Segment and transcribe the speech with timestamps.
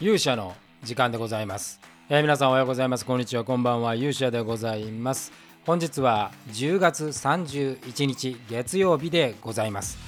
[0.00, 1.78] 勇者の時間でございます、
[2.08, 3.04] えー、皆さんおはようございます。
[3.04, 3.44] こんにちは。
[3.44, 3.94] こんばんは。
[3.94, 5.30] 勇者でございます。
[5.66, 9.98] 本日は10月31日月曜日でございます。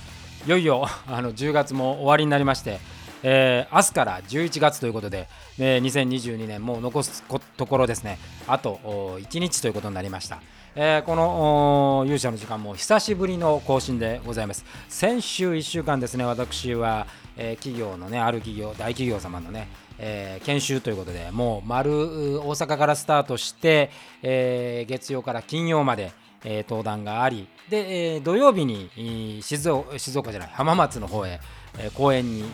[0.47, 2.81] いよいよあの10月も終わりになりまして
[3.23, 5.29] えー、明日から11月ということで、
[5.59, 7.23] えー、2022年もう残す
[7.57, 8.19] ところですね。
[8.49, 8.81] あと
[9.21, 10.41] 1日ということになりました、
[10.75, 14.65] えー、この勇者の時間も久しぶりの更新でございます。
[14.89, 17.07] 先週1週間ですね私は、
[17.37, 19.69] えー、企業のねある企業大企業様のね
[20.05, 23.91] えー、研修ということでもう丸大阪からスタートして、
[24.23, 26.13] え、月曜から金曜まで、
[26.45, 31.41] え、登壇がありで、え、土曜日に静岡静岡じゃない浜松の方へ、
[31.79, 32.47] え、公演に行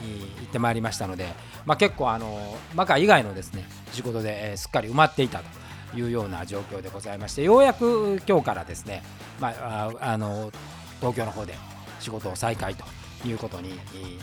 [0.45, 1.27] ってまいりましたので、
[1.65, 5.68] まあ、結構あのマカ以外のですね仕事で、え、すっかり埋まっていたと。
[5.95, 9.03] いうような状況でございましてようやく今日からですね、
[9.41, 10.53] まあ、あの
[11.01, 11.55] 東京の方で
[12.01, 12.85] 仕事を再開と
[13.27, 13.71] いうことに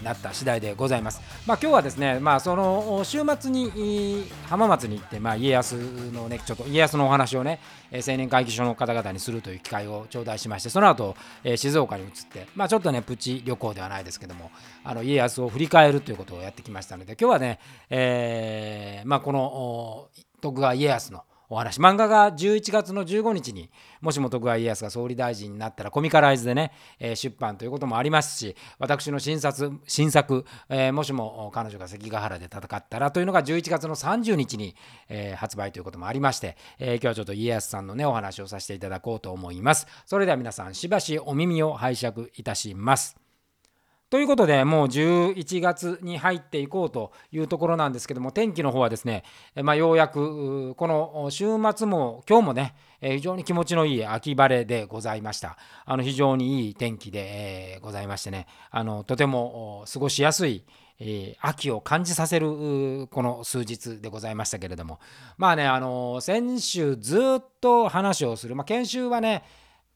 [0.04, 1.22] なった次第でございます。
[1.46, 5.76] まあ、今日はですね、まあ、その週末に浜松に行って、まあ、家康
[6.14, 7.60] のね、ちょっと家康のお話をね、
[7.92, 11.16] 青年会議所の方々にするという機会を頂戴しまして、その後、
[11.56, 14.52] 静岡に移って、まあ、ちょっとね、プチ旅行ではないですけども、
[14.84, 20.08] あの家康を振り返るということをやってきましたので、今日はね、えー、まあ、この
[20.42, 21.80] 徳川家康のお話。
[21.80, 23.70] 漫画が11月の15日に
[24.02, 34.76] もしも徳川家康が総理大臣になったらコミカライズでね、えー、出版ということもありますし私の新作新作、えー、もしも彼女が関ヶ原で戦ったらというのが11月の30日に、
[35.10, 39.88] えー、発売ということもありまして、え今日はちょっと家康さんのねお話をさせていただこうと思います。
[40.06, 43.25] それでは皆さんしばしお耳を拝借いたします。
[44.16, 49.26] ということでもう11月に入っていこうというところなんですけども天気の方はですね、
[49.62, 55.58] まあ、ようやくこの週末も今日もね非常に気持ちのいい秋晴れでございました。
[55.84, 60.64] あの非常にいい天気で、ございましてねあのとても過ごしやすい
[61.02, 65.02] え、秋を感じさせるこの数日でございましたけれども。
[65.38, 69.44] まあねあの先週ずっと話をする、まあ、研修はね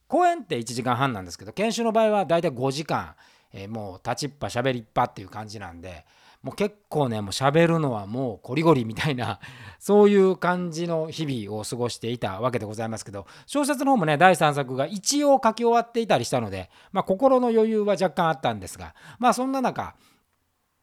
[0.10, 3.16] 公演って1時間半なんですけど研修の場合はだいたい5時間
[3.54, 6.06] えー、もう立ちっぱ喋りっぱっていう感じなんで
[6.42, 9.40] もう結構ねもう喋るのはもうこりごりみたいな
[9.80, 19.96] そういう感じの日々を過ごしていたわけでございますけど小説の方もね第3作が一応書き終わっていたりしたので、まあ、心の余裕は若干あったんですがまあそんな中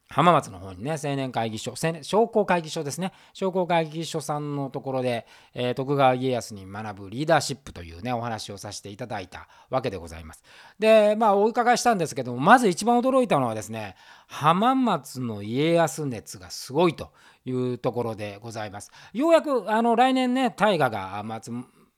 [0.08, 10.44] 浜松の方にね、青年会議所、商工会議所ですね、商工会議所さんのところで、えー、徳川家康に学ぶリーダーシップというね、お話をさせていただいたわけでございます。
[10.78, 13.96] で、まあ、お伺いしたんですけども、まず一番驚いたのはですね、
[14.28, 17.10] 浜松の家康熱がすごいと
[17.44, 18.92] いうところでございます。
[19.12, 21.50] ようやく、あの、来年ね、大河が松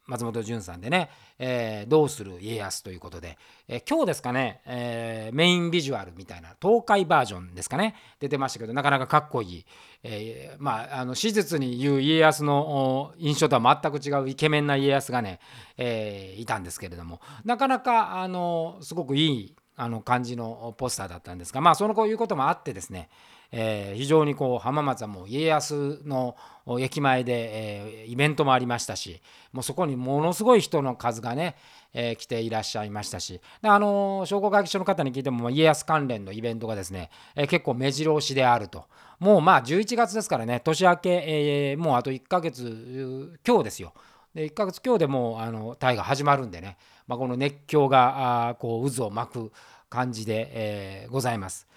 [0.09, 3.39] 松本潤さんでね、えー、どうする家康ということで、
[3.69, 9.67] えー、今日ですかね、えー、メインビジュアルみたいな東海バージョンですかね出てましたけどなかなかかっこいい、
[10.03, 15.41] えー、まああの史実に言う家康の印象とは全く違うイケメンな家康がね、
[15.77, 23.11] え、いたんですけれどもなかなかあのすごくいいあの感じのポスターだったんですがまあそのこういうこともあってですね
[23.51, 26.37] えー、非常にこう浜松はもう家康の
[26.79, 29.23] 駅前で、えー、イベントもありましたし
[29.53, 31.57] もうそこにものすごい人の数がね、
[31.95, 38.85] えー、来ていらっしゃいましたしであの商工会議所の方に聞いても家康関連のイベントがですね、え結構目白押しであると
[39.19, 43.95] もうまあ11月ですからね年明け、えもうあと1ヶ月今日ですよ
[44.35, 46.77] で1ヶ月今日でもうあの大河始まるんでね、
[47.07, 49.53] まあ、この熱狂があこう渦を巻く
[49.89, 51.68] 感じで、えございます。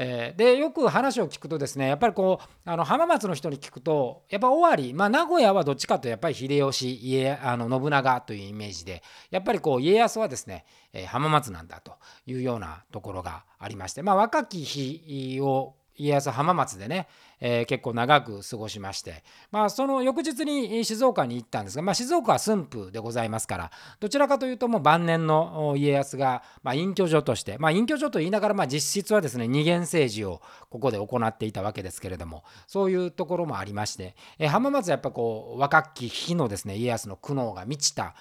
[0.00, 11.94] えー、でよく話を聞くとですねやっぱりこうあの浜松の人に聞くとやっぱ尾張、まあ、名古屋はどっちかというとやっぱり秀吉家あの信長というイメージでやっぱりこう家康はですね、えー、浜松なんだと
[12.26, 17.08] いうようなところがありまして、まあ、若き日を家康浜松でね、
[17.40, 30.40] えー、結構長く過ごしまして、まあ、その翌日に静岡に行ったんですが、まあ、静岡は駿府でございますからどちらかというともう晩年の家康が、まあ、隠居所として、まあ、隠居所と言いながら、まあ、実質はですね二元政治を
[30.70, 38.14] ここで行っていたわけですけれどもそういうところもありまして、えー、浜松はやっぱこう若き日のですね家康の苦悩が満ちた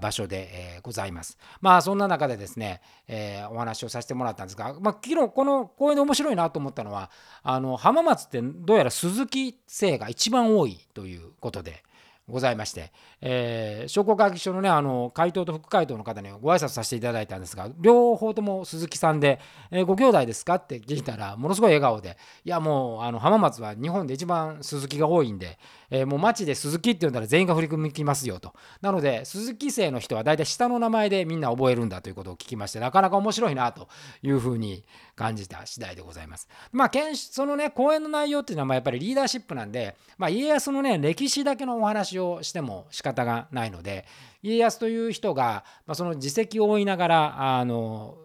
[0.00, 1.38] 場所で、えー、ございます。
[1.60, 7.10] まあそんな中でですね、えー、お話をさせてもらったんですが、まあ、昨日この公園で面白いなと思ったのは
[7.42, 11.82] あの浜松ってどうやら鈴木姓が一番多いということで。
[12.28, 19.40] ございまして、えー、商工会議所のねあの会頭と副会頭の方にご挨拶させていただいたんですが両方とも鈴木さんで、
[19.70, 25.58] えー、ご兄弟ですかって聞いたらものすごい笑顔でいやもうあの浜松は日本で一番鈴木が多いんで、
[25.90, 28.52] えー、もう町で鈴木って呼んだら全員が振り向きますよと
[28.82, 33.88] なので鈴木姓の人は大体下の名前でみんな覚えるんだということを聞きましてなかなか面白いなと
[34.22, 34.84] いうふうに
[35.16, 36.48] 感じた次第でございます。
[36.72, 44.06] まあそのね講演の内容っていうのはやっぱりリーダーシップなんで、まあ、家康のね歴史だけのお話ををしても仕方がないので
[44.42, 48.18] 家康という人が、まあ、その自責を追いながらあの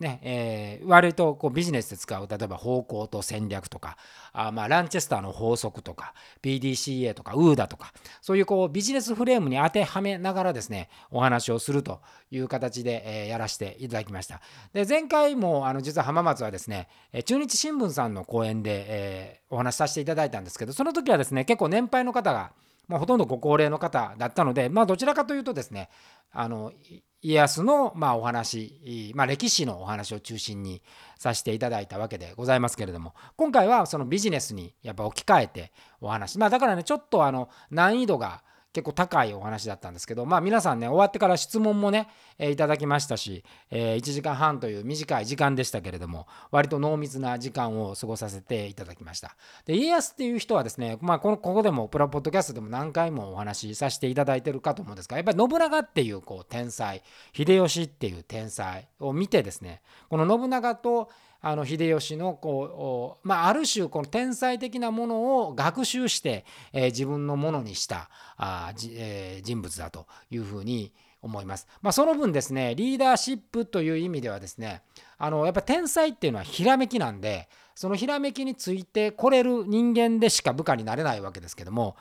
[0.00, 3.96] ねえー、割とこうビジネスで使う例えば方向と戦略とか
[4.32, 7.92] あまあランチェスターの法則とか PDCA とか UDA とか
[8.22, 12.00] そういうこうビジネスフレームに当てはめながらですねお話をすると
[12.30, 14.40] いう形で、えー、やらせていただきました。
[14.72, 16.88] で前回もあの実は浜松はですね
[17.24, 22.52] 中日新聞さんの講演で、えー、お話しさせていただいたんですけどその時はですね結構年配の方が
[22.88, 25.90] まあ、ほとんどご高齢の方だったので、まあ、どちらかというとですね
[26.32, 26.72] あの
[27.20, 30.82] 家康のまお話、まあ、歴史のお話を中心に
[31.18, 38.42] させていただいたわけでございますけれども今回はそのビジネスにやっぱ置き換えてお話まあだからねちょっとあの難易度が
[38.78, 42.08] 結構高いお話だったんですけど、まあ、皆さんね終わってから質問もね、
[42.38, 49.36] えー、いただきましたし、えー、1時間半という短い時間でしたけれども割と濃密な時間を過ごさせていただきました。
[49.66, 57.02] で家康っていう人はですね、まあ、このここでもプラポッドキャストでも何回もお話しさせていただいてるかと思うんですがやっぱり信長っていうこう天才
[57.32, 61.10] 秀吉っていう天才を見てですねこの信長と
[61.40, 71.66] あの秀吉のこう、まあ、ある種この天才的なものを学習して、えー、自分のものにしたあ、えー、人物だというふうに思います。
[71.82, 74.82] まあ、その分ですねリーダーシップという意味ではですね
[75.16, 81.96] あのやっぱ天才っていうのはひらめきなんでそのひらめきについてこれる人間でしか部下になれないわけですけども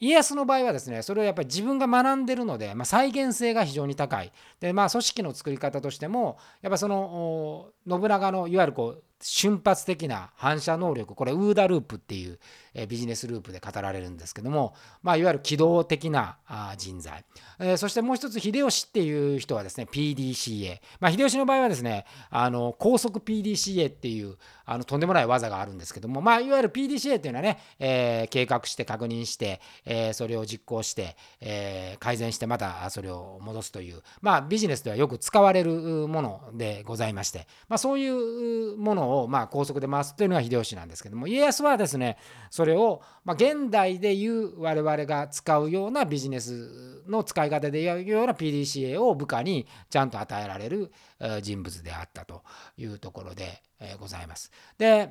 [0.00, 4.32] 家康の場合はですねそれをやっぱり自分が学んでるので、まあ、再現性が非常に高い。
[4.60, 12.38] で、まあ、組織の作り方としてもやっぱその信長のいわゆるこう瞬発的な反射能力これウーダループっていう
[12.88, 16.36] ビジネスループで語られるんですけども、まあ、いわゆる機動的な
[16.76, 17.24] 人材、
[17.58, 42.18] えそしてもう一つ秀吉っていう人はですね PDCA、まあ、秀吉の場合はですねあの高速 PDCA っていうあのとんでもない技があるんですけども、まあ、いわゆる PDCA っていうのはね、えー、計画して確認して、えー、それを実行して、え、改善してまたそれを戻すという、まあ、ビジネスではよく使われるものでございまして、まあ、そういうものををまあ高速で回すというのが秀吉なんですけども家康はですね
[42.50, 50.92] それをま現代でいう我々が使うようなビジネスの使い方でいうような PDCA を部下にちゃんと与えられる
[51.42, 52.42] 人物であったと
[52.76, 53.62] いうところで
[53.98, 54.50] ございます。
[54.76, 55.10] で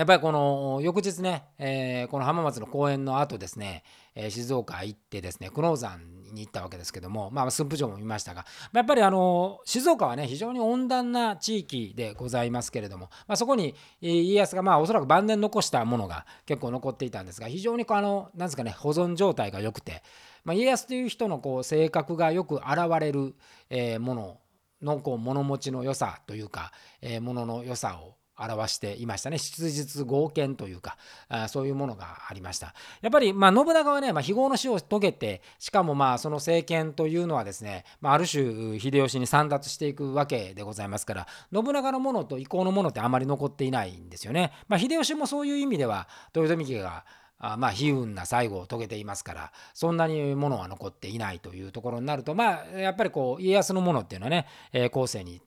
[0.00, 3.82] やっぱりこの翌日ね、えー、この浜松の公演の後ですね、
[4.14, 6.00] えー、静岡行ってですね久能山
[6.32, 20.02] に行ったわけですけども、まあ、駿府城も見ましたがやっぱりあの静岡はね非常に温暖な地域でございますけれども、まあ、そこに家康がまあおそらく晩年残したものが結構残っていたんですが非常にこうあのなんですかね保存状態が良くて、
[20.44, 23.34] まあ、家康という人のこう性格がよく現れる、
[23.68, 24.40] えー、もの
[24.80, 26.72] のこう物持ちの良さというか、
[27.02, 29.38] えー、ものの良さを表していましたね。
[29.38, 30.96] 質実剛健というか
[31.28, 32.74] あそういうものがありました。
[33.02, 47.04] やっぱりまあ信長はね、まあ、非業の死を遂げてしかもまあその政権というのはですね、まあ、ある種秀吉に散奪していくわけでございますから信長のものと意向のものってあまり残っていないんですよね、まあ、秀吉もそういう意味では豊臣家が
[47.38, 55.40] あまあ悲運な最後を遂げていますからそんなにものは残っていないというところになるとまあやっぱりこう家康のものっていうのはね、えー、後世に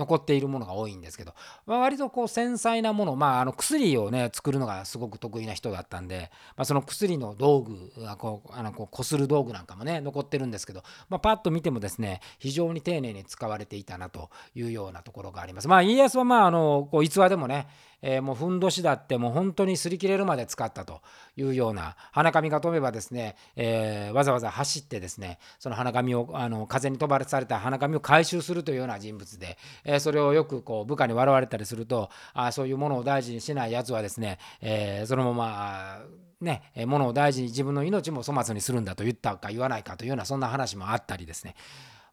[0.00, 1.34] 残っているものが多いんですけど、
[1.66, 15.68] まあ、割とこう繊細なもの、まあ、あの薬をね作るのがすごく得意な人だったんで、まあ、その薬の道具こうあのこうこする道具なんかもね残ってるんですけど、まあ、パッと見てもですね非常に丁寧に使われていたなというようなところがあります。
[15.68, 17.68] まあ、家康はまああのこう逸話でもね
[18.02, 21.00] えー、もうふんどしだってもう本当に擦り切れるまで使ったと
[21.36, 36.00] いうような花紙が飛べばですね、えー、わざわざ走ってですねその花紙をあの風に飛ばされた花紙を回収するというような人物で、えー、それをよくこう部下に笑われたりするとあそういうものを大事にしないやつはですね、えそのまま
[36.40, 41.54] ね、ものを大事に自分の命も粗末にするんだと言ったか言わないかというようなそんな話もあったりですね。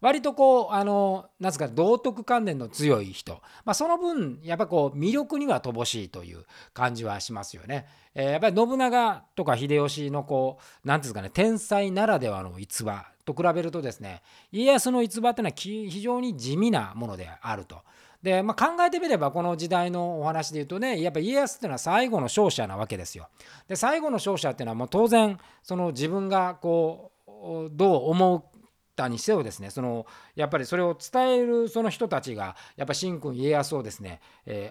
[0.01, 7.85] 割とこうあのなんですか道徳関連の強い人、まあ、その分やっぱこう魅力には乏しいという感じはしますよね。
[8.13, 17.81] えー、やっぱり信長とか秀吉のこう何ていうんですかね天才ならではの逸話と比べるとですね家康の逸話っていうのは非常に地味なものであると。
[18.23, 23.29] で、まあ、考えてみればこの時代のお話で言うとねやっぱ家康っていうのは最後の勝者なわけですよ。
[23.67, 28.56] で最後の勝者っていうのはもう当然その自分がこうどう思う
[28.97, 34.19] たにせよですねそのやっぱりそれを伝えるその人たちがやっぱ神君家康をですね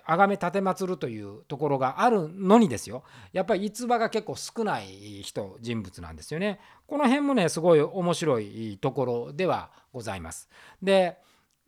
[0.05, 6.61] あがめ奉るというところがあるのにですよやっぱり逸話が結構少ない人人物なんですよね。
[6.87, 10.49] この辺もねすごい面白いところではございます。
[10.83, 11.19] で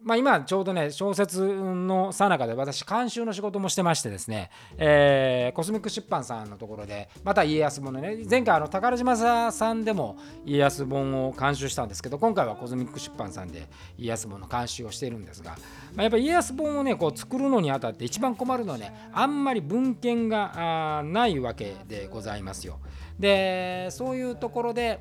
[0.01, 9.17] まあ、今ちょうどね小説のさなかで私監修の仕事もしてましてですね、えー、コスミック出版さんのところでまた家康本のね前回あの宝島
[9.51, 13.67] さんでも家康本を監修したんですけど今回はコスミック出版さんで
[13.99, 15.57] 家康本の監修をしているんですが、
[15.97, 22.79] まあ、やっぱ家康本をねこう作るのにあたって一番困るのはねあんまり文献がないわけでございますよ。
[23.19, 25.01] でそういうところで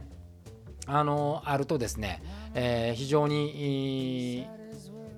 [0.88, 2.24] あのあるとですね、
[2.56, 4.48] えー、非常に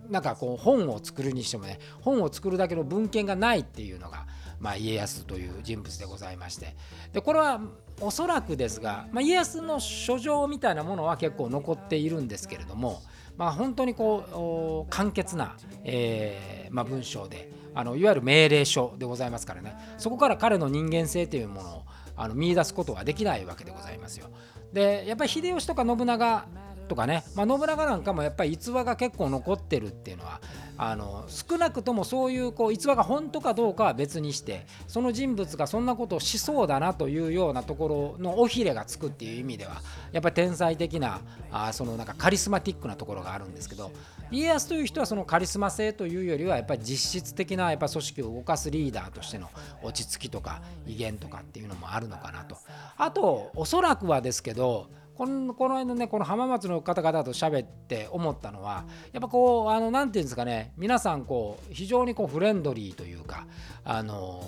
[0.10, 4.25] なんかこう本を作るにしてもね本を作るだけの文献がないっていうのが、
[4.60, 6.75] まあ、家康という人物でございまして
[7.13, 7.62] でこれは
[8.01, 13.01] おそらくですが、まあ、家康の書状みたいなものは結構残っているんですけれども、
[13.38, 21.84] まあ、本当にこう簡潔な、えーまあ、文章であのいわゆる命令書でございますからねそこから彼の人間性というものを
[22.16, 24.30] あの見出すことはできないわけでございますよ。
[24.74, 26.46] でやっぱり秀吉とか信長
[26.89, 30.41] とかね、まあ、信長なんかもやっぱり逸話が結構残ってるっていうのは
[30.77, 39.81] あの少なくともそういうこう逸話が本当かどうかは別にしてその人物がそんなことをしそうだなというようなところの尾ひれがつくっていう意味では
[40.13, 41.19] やっぱり天才的な
[41.51, 43.91] あそのなんかカリスマティックなところがあるんですけど
[44.31, 49.50] 家康という人はそのカリスマ性というよりはやっぱり実質的なやっぱ組織を動かすリーダーとしての
[49.84, 52.58] 落ち着きとか威厳とかっていうのもあるのかなと。
[52.98, 54.88] あとおそらくはですけど
[55.20, 63.46] このこの間ねこの浜松の方々と喋って思ったのはやっぱこうあの何て言うんですかね皆さんこう非常にこうフレンドリーというか
[63.84, 64.42] あの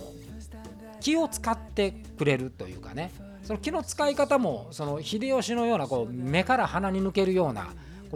[1.01, 3.11] 気を使ってくれるというかね
[3.43, 7.67] その気の使い方もその秀吉のようなこう目から鼻に抜けるような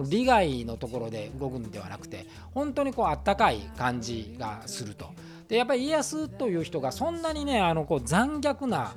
[0.10, 5.08] 利害のところで動くんではなくて本当にこうあったかい感じがすると。
[5.50, 8.94] でやっぱり家康という人がそんなにねあのこう残虐な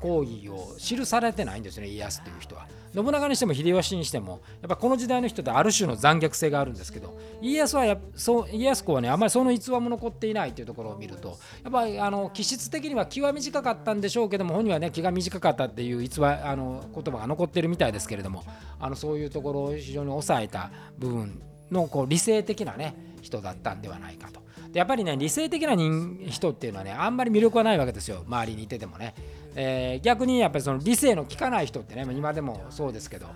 [0.00, 2.66] 行為を記されてないんですね家康という人は。
[2.94, 18.44] 信長にしても秀吉にしてもやっぱこの時代の人ってある種の残虐性があるんですけど家康はやそう家康公はねあんまりその逸話も残っていないというところを見るとやっぱりあの気質的には気は短かったんでしょうけども本人はね気が短かったっていう逸話あの言葉が残ってるみたいですけれども
[18.78, 24.43] あのそういうところを非常に抑えた部分のこう理性的なね人だったんではないかと。
[24.74, 29.14] やっぱりね理性的な人人っていうのはねあんまり魅力はないわけですよ周りにいててもね。
[29.56, 33.26] えー、逆にやっぱりその理性の効かない人ってね今でもそうですけど、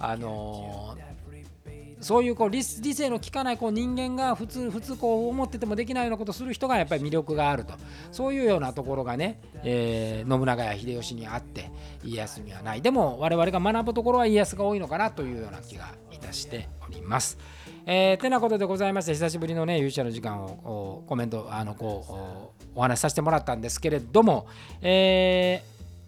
[0.00, 7.74] あのー、そういうこう理性の効かないこう人間が普通普通こう思っててもできないようなことをする人がやっぱり魅力があると
[8.10, 11.70] そういうようなところがね、えー、信長や秀吉にあって
[12.04, 17.38] 家康にはないでも我々が学ぶところは家康が多いのかなというような気がいたしております。
[17.90, 24.46] えー、てなことでございまして久しぶりのね勇者の時間をコメントあのこうお話しさせてもらったんですけれども、
[24.82, 25.62] え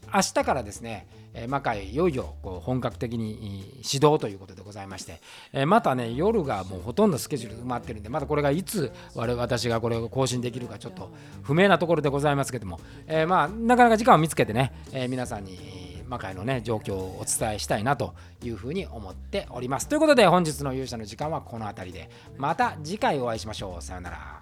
[0.06, 1.06] ー、明日からですね
[1.48, 5.20] 魔界いよいよこう本格的に始動ということでございまして、
[5.52, 19.88] えまたね夜がもうほとんどスケジュール埋まってるんでまたこれがいつ我私がこれを更新できるかちょっと不明なところでございますけども、え、まあなかなか時間を見つけてね、え、皆さんに魔界のね状況をお伝えしたいなというふうに思っております。
[19.88, 22.10] ということで本日の勇者の時間はこの辺りで。
[22.36, 23.82] また次回お会いしましょう。
[23.82, 24.39] さようなら。